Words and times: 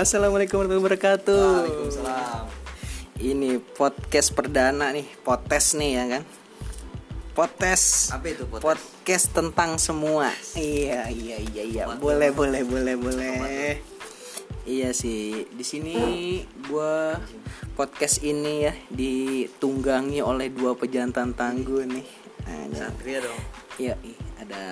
Assalamualaikum 0.00 0.64
warahmatullahi 0.64 0.96
wabarakatuh. 0.96 1.44
Waalaikumsalam. 1.60 2.44
Ini 3.20 3.60
podcast 3.76 4.32
perdana 4.32 4.96
nih, 4.96 5.04
potes 5.20 5.76
nih 5.76 5.90
ya 5.92 6.04
kan? 6.08 6.22
Potes. 7.36 8.08
Apa 8.08 8.32
itu 8.32 8.48
podcast? 8.48 8.64
Podcast 8.64 9.26
tentang 9.36 9.76
semua. 9.76 10.32
Iya, 10.56 11.04
iya, 11.12 11.36
iya, 11.52 11.62
iya. 11.68 11.84
Boleh, 12.00 12.32
boleh, 12.32 12.64
boleh, 12.64 12.96
Apa 12.96 13.04
boleh. 13.04 13.84
Iya 14.64 14.96
sih. 14.96 15.44
Di 15.52 15.64
sini 15.68 16.00
gua 16.64 17.20
podcast 17.76 18.24
ini 18.24 18.72
ya 18.72 18.72
ditunggangi 18.88 20.24
oleh 20.24 20.48
dua 20.48 20.80
pejantan 20.80 21.36
tangguh 21.36 21.84
nih. 21.84 22.08
Ada 22.48 22.88
Satria 22.88 23.20
dong. 23.20 23.40
Iya, 23.76 24.00
ada 24.40 24.64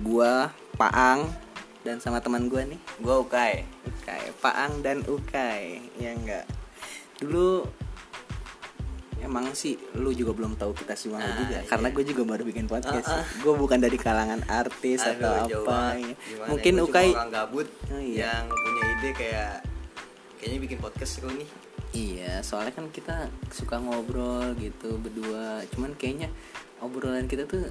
gua, 0.00 0.48
Paang 0.80 1.28
dan 1.80 1.96
sama 1.98 2.20
teman 2.20 2.46
gua 2.46 2.62
nih. 2.62 2.80
Gua 2.98 3.20
Ukai. 3.20 3.64
Ukai, 3.82 4.32
Paang 4.38 4.80
dan 4.80 5.00
Ukai, 5.04 5.80
ya 5.96 6.12
enggak. 6.12 6.44
Dulu 7.16 7.64
emang 9.20 9.52
sih 9.52 9.76
lu 9.94 10.10
juga 10.10 10.32
belum 10.32 10.56
tahu 10.56 10.72
kita 10.74 10.96
semua 10.96 11.20
Ah, 11.20 11.36
juga 11.36 11.60
iya. 11.60 11.68
karena 11.68 11.92
gue 11.92 12.04
juga 12.04 12.22
baru 12.24 12.42
bikin 12.42 12.64
podcast. 12.64 13.04
Ah, 13.06 13.20
ah. 13.20 13.24
Gue 13.38 13.52
bukan 13.52 13.76
dari 13.76 13.94
kalangan 13.94 14.40
artis 14.48 15.04
Aduh, 15.04 15.28
atau 15.44 15.60
apa. 15.60 15.92
banget. 15.92 16.16
ya. 16.16 16.46
Mungkin 16.48 16.72
ya, 16.74 16.82
Ukai 16.82 17.08
orang 17.10 17.28
gabut 17.30 17.68
Oh, 17.88 18.00
iya. 18.00 18.32
yang 18.32 18.44
punya 18.48 18.82
ide 18.90 19.10
kayak 19.12 19.52
kayaknya 20.36 20.58
bikin 20.64 20.78
podcast 20.80 21.20
seru 21.20 21.28
nih. 21.30 21.48
Iya, 21.90 22.40
soalnya 22.40 22.72
kan 22.72 22.88
kita 22.88 23.28
suka 23.52 23.76
ngobrol 23.76 24.56
gitu 24.56 24.96
berdua. 24.96 25.68
Cuman 25.68 25.92
kayaknya 25.94 26.32
obrolan 26.80 27.28
kita 27.28 27.44
tuh 27.44 27.68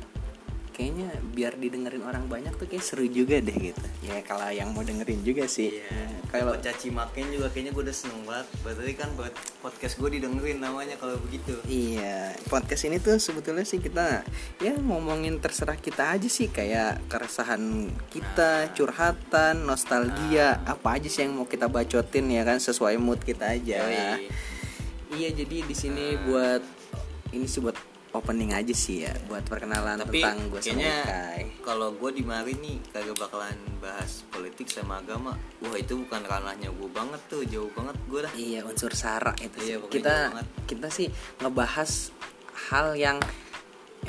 kayaknya 0.80 1.12
biar 1.36 1.60
didengerin 1.60 2.08
orang 2.08 2.32
banyak 2.32 2.56
tuh 2.56 2.64
kayak 2.64 2.80
seru 2.80 3.04
juga 3.04 3.44
deh 3.44 3.52
gitu. 3.52 3.84
Ya 4.00 4.24
kalau 4.24 4.48
yang 4.48 4.72
mau 4.72 4.80
dengerin 4.80 5.28
juga 5.28 5.44
sih. 5.44 5.76
Iya. 5.76 5.92
Ya, 5.92 6.08
Kalau 6.32 6.56
caci 6.56 6.88
makin 6.88 7.36
juga 7.36 7.52
kayaknya 7.52 7.76
gue 7.76 7.84
udah 7.84 7.92
seneng 7.92 8.24
banget. 8.24 8.48
Berarti 8.64 8.94
kan 8.96 9.10
buat 9.20 9.34
podcast 9.60 10.00
gue 10.00 10.10
didengerin 10.16 10.64
namanya 10.64 10.96
kalau 10.96 11.20
begitu. 11.20 11.60
Iya, 11.68 12.32
podcast 12.48 12.88
ini 12.88 13.04
tuh 13.04 13.20
sebetulnya 13.20 13.68
sih 13.68 13.84
kita 13.84 14.24
ya 14.64 14.72
ngomongin 14.80 15.44
terserah 15.44 15.76
kita 15.76 16.16
aja 16.16 16.32
sih 16.32 16.48
kayak 16.48 17.04
keresahan 17.12 17.92
kita, 18.08 18.72
Nah. 18.72 18.72
curhatan, 18.72 19.68
nostalgia, 19.68 20.64
apa 20.64 20.96
aja 20.96 21.12
sih 21.12 21.28
yang 21.28 21.36
mau 21.36 21.50
kita 21.50 21.68
bacotin 21.68 22.32
ya 22.32 22.48
kan 22.48 22.56
sesuai 22.56 22.96
mood 22.96 23.20
kita 23.20 23.52
aja. 23.52 23.84
Yoi. 23.84 24.32
Iya, 25.12 25.30
jadi 25.44 25.66
di 25.68 25.76
sini 25.76 26.16
Nah. 26.16 26.24
buat 26.24 26.62
ini 27.36 27.44
sih 27.50 27.60
buat 27.60 27.76
opening 28.10 28.58
aja 28.58 28.74
sih 28.74 29.06
ya, 29.06 29.14
buat 29.30 29.46
perkenalan 29.46 30.02
Tapi 30.02 30.22
tentang 30.22 30.50
gue 30.50 30.62
sama 30.66 30.82
Kai. 31.06 31.44
kalau 31.62 31.94
gue 31.94 32.10
di 32.10 32.24
mari 32.26 32.58
nih 32.58 32.82
kagak 32.90 33.18
bakalan 33.22 33.58
bahas 33.78 34.26
politik 34.34 34.66
sama 34.66 34.98
agama. 34.98 35.38
Wah 35.62 35.78
itu 35.78 35.94
bukan 35.94 36.26
ranahnya 36.26 36.74
gue 36.74 36.90
banget 36.90 37.22
tuh, 37.30 37.46
jauh 37.46 37.70
banget 37.78 37.96
gue 38.10 38.20
dah. 38.26 38.34
Iya, 38.34 38.60
unsur 38.66 38.94
sara 38.98 39.34
itu 39.38 39.58
sih. 39.62 39.74
Iya, 39.74 39.76
pokoknya 39.78 39.94
kita 39.94 40.16
kita 40.66 40.88
sih 40.90 41.08
ngebahas 41.38 41.92
hal 42.74 42.98
yang 42.98 43.18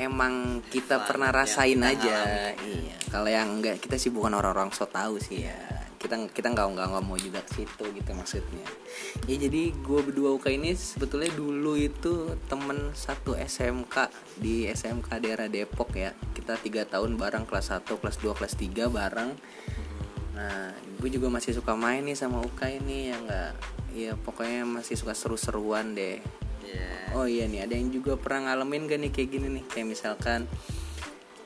emang 0.01 0.65
kita 0.73 1.01
Fun, 1.01 1.07
pernah 1.13 1.29
rasain 1.29 1.77
kita 1.77 1.91
aja. 1.93 2.17
Iya. 2.57 2.95
Kalau 3.11 3.29
yang 3.29 3.59
enggak 3.59 3.77
kita 3.83 4.01
sih 4.01 4.09
bukan 4.09 4.33
orang-orang 4.33 4.73
so 4.73 4.89
tahu 4.89 5.21
sih 5.21 5.45
ya. 5.45 5.80
Kita 6.01 6.17
kita 6.33 6.49
nggak 6.49 6.65
nggak 6.73 6.87
nggak 6.97 7.05
mau 7.05 7.13
juga 7.13 7.45
ke 7.45 7.61
situ 7.61 7.85
gitu 7.93 8.11
maksudnya. 8.17 8.65
Ya 9.29 9.37
jadi 9.37 9.69
gue 9.69 9.99
berdua 10.01 10.33
Uka 10.33 10.49
ini 10.49 10.73
sebetulnya 10.73 11.29
dulu 11.37 11.77
itu 11.77 12.33
temen 12.49 12.89
satu 12.97 13.37
SMK 13.37 14.09
di 14.41 14.65
SMK 14.65 15.21
daerah 15.21 15.45
Depok 15.45 15.93
ya. 15.93 16.17
Kita 16.33 16.57
tiga 16.57 16.89
tahun 16.89 17.21
bareng 17.21 17.45
kelas 17.45 17.77
1, 17.77 17.85
kelas 17.85 18.17
2, 18.17 18.33
kelas 18.33 18.53
3 18.57 18.89
bareng. 18.89 19.31
Nah, 20.33 20.73
gue 20.73 21.09
juga 21.13 21.29
masih 21.29 21.53
suka 21.53 21.77
main 21.77 22.01
nih 22.01 22.17
sama 22.17 22.41
Uka 22.41 22.65
ini 22.65 23.13
ya 23.13 23.21
enggak. 23.21 23.53
Ya 23.93 24.17
pokoknya 24.17 24.65
masih 24.65 24.97
suka 24.97 25.13
seru-seruan 25.13 25.93
deh. 25.93 26.17
Iya. 26.65 27.13
Oh 27.13 27.29
iya 27.29 27.45
nih, 27.45 27.67
ada 27.67 27.77
yang 27.77 27.93
juga 27.93 28.17
pernah 28.17 28.49
ngalamin 28.49 28.89
gak 28.89 28.99
nih 29.05 29.11
kayak 29.13 29.29
gini 29.37 29.47
nih? 29.59 29.63
Kayak 29.69 29.87
misalkan 29.93 30.49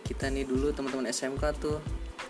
kita 0.05 0.31
nih 0.31 0.47
dulu 0.47 0.71
teman-teman 0.71 1.11
SMK 1.11 1.43
tuh 1.57 1.81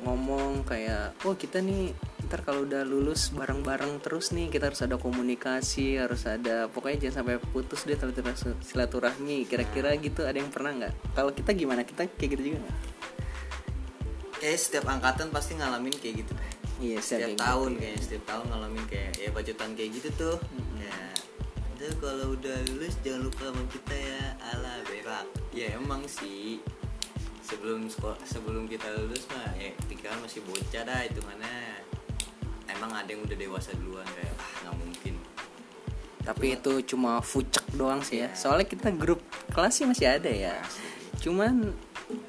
ngomong 0.07 0.63
kayak, 0.63 1.13
oh 1.27 1.35
kita 1.35 1.59
nih 1.59 1.91
ntar 2.35 2.51
kalau 2.51 2.67
udah 2.67 2.83
lulus 2.83 3.31
bareng-bareng 3.31 4.03
terus 4.03 4.35
nih 4.35 4.51
kita 4.51 4.67
harus 4.67 4.83
ada 4.83 4.99
komunikasi, 4.99 5.95
harus 5.95 6.27
ada 6.27 6.67
pokoknya 6.67 7.07
jangan 7.07 7.23
sampai 7.23 7.39
putus 7.39 7.87
deh 7.87 7.95
silaturahmi- 7.95 8.59
silaturahmi. 8.59 9.47
Kira-kira 9.47 9.95
gitu 9.95 10.27
ada 10.27 10.35
yang 10.35 10.51
pernah 10.51 10.75
nggak? 10.75 11.15
Kalau 11.15 11.31
kita 11.31 11.55
gimana? 11.55 11.87
Kita 11.87 12.03
kayak 12.03 12.29
gitu 12.35 12.43
juga 12.51 12.67
nggak? 12.67 12.77
Kayak 14.43 14.59
setiap 14.59 14.85
angkatan 14.91 15.31
pasti 15.31 15.55
ngalamin 15.55 15.95
kayak 15.95 16.27
gitu 16.27 16.31
deh. 16.35 16.51
Iya, 16.83 16.97
setiap 16.99 17.31
kayak 17.31 17.39
tahun 17.39 17.69
gitu. 17.71 17.79
kayaknya 17.79 18.01
setiap 18.03 18.23
tahun 18.27 18.45
ngalamin 18.51 18.85
kayak 18.91 19.11
ya 19.15 19.29
bacotan 19.31 19.71
kayak 19.79 19.91
gitu 19.95 20.09
tuh 20.19 20.37
ya 20.75 20.97
itu 21.71 21.87
kalau 22.03 22.27
udah 22.35 22.57
lulus 22.67 22.93
jangan 22.99 23.21
lupa 23.31 23.43
sama 23.47 23.63
kita 23.71 23.95
ya 23.95 24.21
ala 24.51 24.73
berak 24.91 25.27
ya 25.55 25.67
emang 25.79 26.03
sih 26.03 26.59
sebelum 27.47 27.87
sekolah 27.87 28.19
sebelum 28.27 28.67
kita 28.67 28.91
lulus 28.91 29.23
mah 29.31 29.55
ya 29.55 29.71
pikiran 29.87 30.19
masih 30.19 30.43
bocah 30.43 30.83
dah 30.83 31.01
itu 31.07 31.23
emang 32.85 33.01
ada 33.01 33.09
yang 33.17 33.25
udah 33.25 33.37
dewasa 33.41 33.73
duluan 33.81 34.05
kayak 34.13 34.29
ah 34.37 34.49
nggak 34.61 34.75
mungkin 34.77 35.13
Tapi 36.25 36.45
itu 36.57 36.73
cuma 36.93 37.21
fucek 37.21 37.65
doang 37.77 38.01
sih 38.01 38.21
ya. 38.21 38.29
Iya. 38.29 38.37
Soalnya 38.37 38.65
kita 38.65 38.89
grup 38.93 39.21
kelas 39.53 39.77
sih 39.77 39.85
masih 39.85 40.09
ada 40.09 40.29
ya. 40.29 40.57
Cuman 41.21 41.73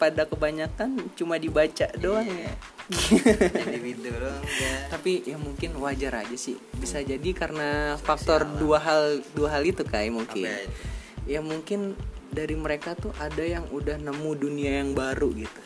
pada 0.00 0.28
kebanyakan 0.28 1.00
cuma 1.16 1.40
dibaca 1.40 1.88
doang 1.96 2.28
ya. 2.28 2.52
gitu 2.92 4.08
doang 4.12 4.44
ya 4.44 4.92
Tapi 4.92 5.24
ya 5.24 5.36
mungkin 5.40 5.80
wajar 5.80 6.12
aja 6.24 6.36
sih. 6.36 6.60
Bisa 6.76 7.00
jadi 7.00 7.32
karena 7.32 7.96
faktor 8.00 8.44
dua 8.60 8.80
hal 8.80 9.24
dua 9.32 9.56
hal 9.56 9.64
itu 9.64 9.80
kayak 9.80 10.12
mungkin. 10.12 10.44
ya 10.44 10.56
itu? 10.60 10.80
Ya 11.24 11.40
mungkin 11.40 11.96
dari 12.28 12.52
mereka 12.52 12.92
tuh 12.96 13.16
ada 13.16 13.44
yang 13.44 13.64
udah 13.72 13.96
nemu 13.96 14.30
dunia 14.36 14.84
yang 14.84 14.92
baru 14.92 15.32
gitu. 15.36 15.60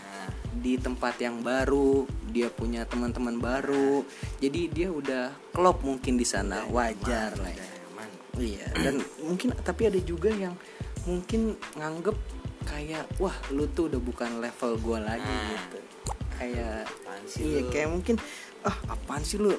Di 0.60 0.76
tempat 0.76 1.16
yang 1.16 1.40
baru, 1.40 2.04
dia 2.28 2.48
punya 2.48 2.84
teman-teman 2.84 3.36
baru. 3.36 4.04
Jadi 4.38 4.68
dia 4.68 4.88
udah 4.88 5.32
klop 5.50 5.80
mungkin 5.80 6.14
di 6.14 6.24
sana. 6.24 6.68
Wajar 6.68 7.32
lah 7.34 7.48
ya. 7.48 7.64
udah 7.64 7.68
Iya, 8.38 8.66
dan 8.78 8.94
mungkin 9.26 9.52
tapi 9.58 9.84
ada 9.84 9.98
juga 9.98 10.30
yang 10.30 10.54
mungkin 11.02 11.56
nganggep 11.74 12.16
kayak 12.62 13.04
wah 13.16 13.32
lu 13.50 13.64
tuh 13.66 13.88
udah 13.88 13.98
bukan 13.98 14.38
level 14.38 14.76
gua 14.78 14.98
lagi 15.02 15.24
Nah. 15.26 15.48
gitu. 15.50 15.78
Kayak 16.36 16.88
iya 17.36 17.60
lu? 17.60 17.68
kayak 17.68 17.88
mungkin 17.90 18.14
ah 18.62 18.76
apaan 18.88 19.20
sih 19.20 19.36
lu? 19.36 19.52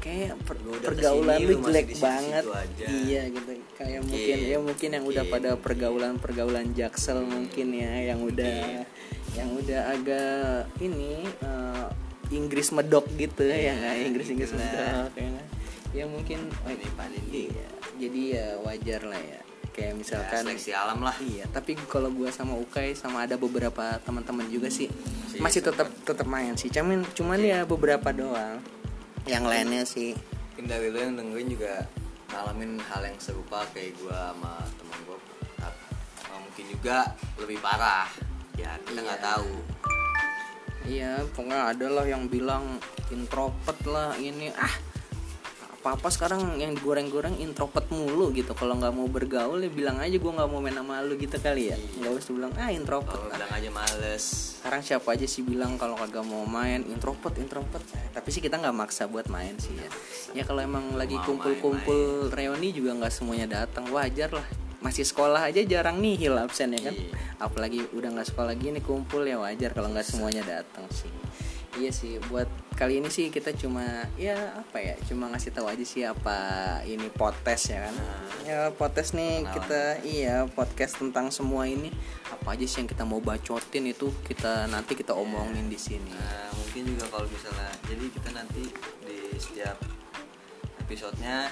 Kayak 0.00 0.40
per- 0.42 0.56
Lu 0.58 0.72
udah 0.72 0.88
pergaulan 0.88 1.36
ke 1.36 1.44
sini, 1.44 1.52
lu 1.52 1.56
jelek 1.62 1.86
banget. 1.98 2.44
Iya 2.80 3.22
gitu. 3.28 3.50
Kayak 3.74 4.00
mungkin 4.02 4.36
ya 4.40 4.58
mungkin 4.58 4.88
yang 4.88 5.04
udah 5.04 5.22
mungkin, 5.22 5.34
pada 5.34 5.48
mungkin. 5.50 5.64
pergaulan-pergaulan 5.64 6.66
jaksel 6.72 7.18
mungkin 7.22 7.66
ya 7.72 7.92
yang 8.08 8.20
udah 8.22 8.86
yang 9.32 9.48
udah 9.56 9.80
agak 9.96 10.68
ini 10.82 11.24
eh, 11.24 11.86
Inggris 12.32 12.72
medok 12.72 13.04
gitu 13.16 13.44
ya 13.44 13.76
nggak 13.76 13.94
Inggris-Inggris 14.08 14.50
gitu 14.52 14.60
lah. 14.60 15.08
medok 15.08 15.14
ya 15.16 15.28
nggak? 15.28 15.48
Ya 15.92 16.04
mungkin 16.08 16.38
oh, 16.48 16.72
Paling-paling 16.72 17.24
Iya, 17.28 17.68
jadi 18.00 18.20
ya 18.32 18.46
wajar 18.64 19.00
lah 19.04 19.20
ya. 19.20 19.40
Kayak 19.72 19.92
ya, 19.92 19.96
misalkan 19.96 20.42
seleksi 20.44 20.72
alam 20.72 21.00
lah 21.00 21.16
Iya, 21.20 21.48
tapi 21.52 21.76
kalau 21.88 22.12
gua 22.12 22.32
sama 22.32 22.56
Ukai 22.56 22.96
sama 22.96 23.24
ada 23.24 23.36
beberapa 23.40 24.00
teman-teman 24.04 24.48
juga 24.52 24.68
sih 24.68 24.88
Masih 24.88 25.40
masih 25.40 25.60
tetap 25.64 25.88
tetap 26.04 26.24
main 26.28 26.56
sih. 26.56 26.72
Cuman 26.72 27.04
cuman 27.12 27.40
ya 27.40 27.64
beberapa 27.68 28.08
doang. 28.12 28.60
Yang 29.28 29.44
lainnya 29.48 29.84
sih 29.84 30.12
dari 30.62 30.88
lu 30.94 30.98
yang 30.98 31.14
dengerin 31.18 31.48
juga 31.58 31.74
ngalamin 32.30 32.78
hal 32.86 33.02
yang 33.02 33.18
serupa 33.18 33.66
kayak 33.74 33.96
gua 33.98 34.30
sama 34.32 34.62
temen 34.78 34.98
gua 35.08 35.18
Atau 35.58 36.38
mungkin 36.38 36.64
juga 36.70 36.96
lebih 37.40 37.58
parah 37.58 38.08
ya 38.62 38.72
kita 38.86 39.00
nggak 39.02 39.20
Iya. 39.20 39.28
tahu. 39.34 39.52
Iya, 40.82 41.12
pokoknya 41.30 41.60
ada 41.74 41.86
lah 41.86 42.04
yang 42.06 42.26
bilang 42.26 42.78
introvert 43.10 43.80
lah 43.86 44.18
ini 44.18 44.50
ah. 44.54 44.74
Apa-apa 45.82 46.14
sekarang 46.14 46.62
yang 46.62 46.78
digoreng-goreng 46.78 47.42
introvert 47.42 47.90
mulu 47.90 48.30
gitu. 48.30 48.54
Kalau 48.54 48.78
nggak 48.78 48.94
mau 48.94 49.10
bergaul 49.10 49.58
ya 49.58 49.70
bilang 49.70 49.98
aja 49.98 50.14
gua 50.14 50.38
nggak 50.38 50.50
mau 50.54 50.62
main 50.62 50.78
sama 50.78 51.02
lu 51.02 51.18
gitu 51.18 51.34
kali 51.42 51.74
ya. 51.74 51.76
Nggak 51.98 52.22
usah 52.22 52.32
bilang 52.38 52.52
ah 52.54 52.70
introvert. 52.70 53.18
Ah. 53.18 53.34
bilang 53.34 53.50
aja 53.50 53.70
males. 53.74 54.24
Sekarang 54.62 54.82
siapa 54.86 55.08
aja 55.18 55.26
sih 55.26 55.42
bilang 55.42 55.74
kalau 55.82 55.98
kagak 55.98 56.22
mau 56.22 56.46
main? 56.46 56.86
Introvert 56.86 57.34
introvert. 57.34 57.82
Tapi 58.14 58.28
sih 58.30 58.38
kita 58.38 58.62
nggak 58.62 58.74
maksa 58.78 59.10
buat 59.10 59.26
main 59.26 59.58
sih 59.58 59.74
ya. 59.74 59.90
Ya 60.38 60.46
kalau 60.46 60.62
emang 60.62 60.94
lagi 60.94 61.18
kumpul-kumpul 61.18 62.30
reuni 62.30 62.70
juga 62.70 62.94
nggak 63.02 63.10
semuanya 63.10 63.66
datang. 63.66 63.90
Wajar 63.90 64.30
lah 64.38 64.46
masih 64.82 65.06
sekolah 65.06 65.48
aja 65.48 65.62
jarang 65.62 66.02
nihil 66.02 66.34
absen 66.36 66.74
ya 66.74 66.90
kan. 66.90 66.94
Iya. 66.94 67.14
apalagi 67.42 67.82
udah 67.90 68.14
nggak 68.14 68.28
sekolah 68.30 68.54
gini 68.54 68.78
kumpul 68.78 69.26
ya 69.26 69.34
wajar 69.38 69.74
kalau 69.74 69.90
nggak 69.90 70.06
semuanya 70.06 70.42
datang 70.46 70.86
sih. 70.94 71.10
Iya 71.72 71.88
sih 71.88 72.20
buat 72.28 72.46
kali 72.76 73.00
ini 73.00 73.08
sih 73.08 73.32
kita 73.32 73.56
cuma 73.56 74.04
ya 74.20 74.36
apa 74.60 74.76
ya 74.76 74.92
cuma 75.08 75.32
ngasih 75.32 75.56
tahu 75.56 75.72
aja 75.72 75.80
sih 75.88 76.04
apa 76.04 76.36
ini 76.84 77.08
potes 77.08 77.72
ya 77.72 77.88
kan. 77.88 77.94
Ya 78.44 78.58
potes 78.76 79.16
nih 79.16 79.40
Kenalan. 79.40 79.54
kita 79.56 79.82
iya 80.04 80.36
podcast 80.52 81.00
tentang 81.00 81.32
semua 81.32 81.64
ini. 81.64 81.88
Apa 82.28 82.54
aja 82.54 82.68
sih 82.68 82.84
yang 82.84 82.90
kita 82.92 83.08
mau 83.08 83.24
bacotin 83.24 83.88
itu 83.88 84.12
kita 84.28 84.68
nanti 84.68 84.92
kita 84.92 85.16
omongin 85.16 85.72
di 85.72 85.80
sini. 85.80 86.12
Nah 86.12 86.52
mungkin 86.52 86.92
juga 86.92 87.08
kalau 87.08 87.24
misalnya 87.32 87.72
jadi 87.88 88.04
kita 88.20 88.28
nanti 88.36 88.62
di 89.08 89.16
setiap 89.40 89.80
episodenya 90.84 91.48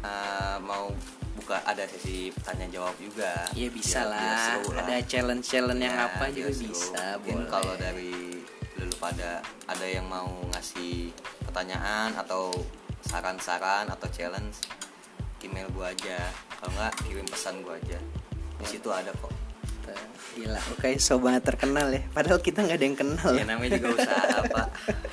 eh, 0.00 0.56
mau 0.60 0.90
buka 1.34 1.62
ada 1.62 1.84
sesi 1.84 2.28
tanya 2.38 2.66
jawab 2.66 2.92
juga 2.96 3.30
Iya 3.52 3.68
bisa 3.70 4.02
biar 4.02 4.10
lah. 4.10 4.38
seru 4.44 4.68
lah. 4.72 4.84
Ada 4.84 4.96
challenge 5.04 5.44
challenge 5.44 5.80
yang 5.80 5.94
Ya, 5.94 6.06
apa 6.08 6.24
juga 6.28 6.50
seru. 6.50 6.66
bisa. 6.68 7.02
mungkin 7.16 7.36
boleh. 7.38 7.48
kalau 7.48 7.74
dari 7.76 8.12
lu 8.76 8.94
pada 8.96 9.30
ada 9.66 9.86
yang 9.86 10.04
mau 10.04 10.26
ngasih 10.50 11.10
pertanyaan 11.42 12.14
atau 12.14 12.50
saran-saran 13.02 13.86
atau 13.86 14.06
challenge 14.08 14.54
email 15.40 15.66
gua 15.70 15.90
aja 15.90 16.18
kalau 16.52 16.70
nggak 16.72 16.92
kirim 17.00 17.24
pesan 17.24 17.62
gua 17.62 17.74
aja 17.76 17.98
di 18.54 18.66
situ 18.66 18.88
ada 18.88 19.10
kok 19.14 19.30
Gila, 20.28 20.60
oke 20.70 21.00
so 21.00 21.16
banget 21.16 21.42
terkenal 21.42 21.88
ya. 21.88 22.04
Padahal 22.08 22.38
kita 22.38 22.60
nggak 22.60 22.76
ada 22.76 22.84
yang 22.84 22.94
kenal. 22.94 23.30
ya 23.32 23.42
namanya 23.42 23.70
juga 23.74 23.88
usaha 23.96 24.38
pak 24.44 24.68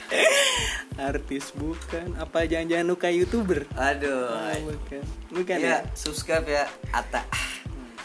Artis 1.05 1.53
bukan? 1.53 2.17
Apa 2.17 2.45
jangan-jangan 2.45 2.85
lu 2.85 2.95
kayak 2.95 3.15
youtuber? 3.21 3.59
aduh 3.73 4.31
Oh, 4.31 4.73
bukan. 4.73 5.03
Bukan 5.29 5.57
ya 5.57 5.67
ya? 5.67 5.77
subscribe 5.93 6.45
ya 6.45 6.65
Ata 6.89 7.21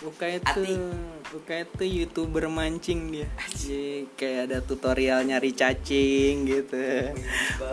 Uka 0.01 0.25
itu 0.27 0.65
Ati. 0.65 0.75
Uka 1.31 1.55
itu 1.61 1.85
youtuber 1.85 2.49
mancing 2.49 3.13
dia. 3.13 3.29
Jadi 3.53 4.09
kayak 4.17 4.49
ada 4.49 4.59
tutorial 4.65 5.21
nyari 5.23 5.53
cacing 5.53 6.49
gitu. 6.49 6.81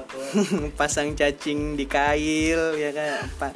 Pasang 0.80 1.16
cacing 1.16 1.80
di 1.80 1.88
kail 1.88 2.76
ya 2.76 2.92
kan. 2.92 3.32
Pa- 3.40 3.56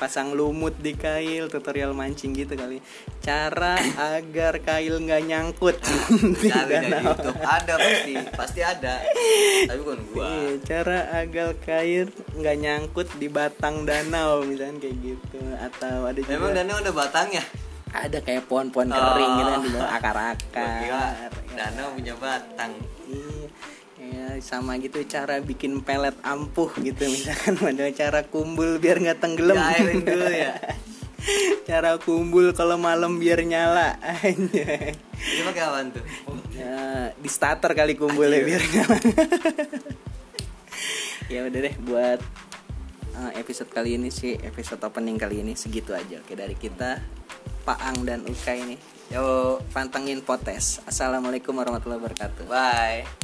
pasang 0.00 0.32
lumut 0.32 0.72
di 0.74 0.92
kail 0.92 1.46
tutorial 1.46 1.92
mancing 1.92 2.32
gitu 2.32 2.56
kali. 2.56 2.80
Cara 3.20 3.76
agar 4.16 4.56
kail 4.58 4.96
nggak 4.96 5.22
nyangkut 5.22 5.76
di 6.34 6.48
cari 6.50 6.72
danau. 6.80 7.12
YouTube 7.12 7.36
ada 7.38 7.74
pasti 7.76 8.12
pasti 8.32 8.60
ada 8.62 8.94
tapi 9.62 9.78
bukan 9.78 10.00
gua 10.08 10.24
Iya, 10.24 10.52
cara 10.64 10.98
agar 11.14 11.48
kail 11.58 12.08
nggak 12.32 12.56
nyangkut 12.58 13.08
di 13.14 13.28
batang 13.28 13.84
danau 13.84 14.40
misalnya 14.40 14.80
kayak 14.80 14.96
gitu 14.98 15.36
atau 15.54 16.08
ada 16.08 16.16
juga 16.16 16.32
memang 16.32 16.52
danau 16.54 16.76
ada 16.78 16.90
batangnya 16.90 17.42
ada 17.90 18.18
kayak 18.18 18.46
pohon-pohon 18.46 18.88
Oh. 18.88 18.96
kering 18.96 19.32
gitu 19.34 19.50
kan 19.50 19.60
di 19.60 19.68
bawah 19.68 19.82
Gua 19.82 19.94
akar-akar 19.94 21.30
danau 21.52 21.86
punya 21.92 22.14
batang 22.16 22.72
Iya. 23.04 23.36
Ya, 24.40 24.56
sama 24.56 24.80
gitu 24.80 25.04
cara 25.04 25.36
bikin 25.44 25.84
pelet 25.84 26.16
ampuh 26.24 26.72
gitu 26.80 27.04
misalkan 27.04 27.60
ada 27.76 27.92
cara 27.92 28.24
kumbul 28.24 28.80
biar 28.80 28.96
nggak 28.96 29.20
tenggelam. 29.20 29.60
Diairin 29.60 30.00
dulu 30.00 30.28
ya. 30.32 30.56
cara 31.68 32.00
kumbul 32.00 32.56
kalau 32.56 32.80
malam 32.80 33.20
biar 33.20 33.44
nyala. 33.44 34.00
Anjay. 34.00 34.96
ini 35.36 35.42
pakai 35.44 35.92
tuh? 35.92 36.04
Ya, 36.56 37.12
di 37.12 37.28
starter 37.28 37.76
kali 37.76 38.00
kumbulnya 38.00 38.40
biar 38.40 38.62
nyala. 38.64 38.96
Ya 41.28 41.44
udah 41.44 41.60
deh 41.60 41.76
buat 41.84 42.20
uh, 43.20 43.30
episode 43.36 43.68
kali 43.68 44.00
ini 44.00 44.08
sih 44.08 44.40
episode 44.40 44.80
opening 44.80 45.20
kali 45.20 45.44
ini 45.44 45.52
segitu 45.52 45.92
aja. 45.92 46.16
Oke 46.24 46.32
dari 46.32 46.56
kita 46.56 46.96
Paang 47.68 48.08
dan 48.08 48.24
Uka 48.24 48.56
ini. 48.56 48.80
Yo. 49.12 49.60
Pantengin 49.76 50.24
potes. 50.24 50.80
Assalamualaikum 50.88 51.52
warahmatullahi 51.52 52.00
wabarakatuh. 52.00 52.48
Bye 52.48 53.19